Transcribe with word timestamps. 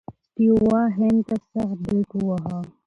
سټیو 0.27 0.55
وا 0.67 0.81
هند 0.97 1.19
ته 1.27 1.35
سخت 1.51 1.77
بیټ 1.85 2.09
وواهه. 2.15 2.59